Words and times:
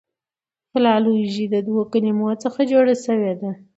فلالوژي 0.71 1.45
د 1.49 1.55
دوو 1.67 1.81
کلمو 1.93 2.29
څخه 2.43 2.59
جوړه 2.71 2.93
سوې 3.05 3.33
ده. 3.41 3.51